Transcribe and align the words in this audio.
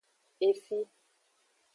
Efi. 0.47 0.79